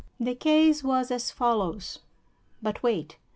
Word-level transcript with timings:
"The 0.19 0.33
case 0.33 0.83
was 0.83 1.11
as 1.11 1.29
follows. 1.29 1.99
But 2.59 2.81
wait! 2.81 3.17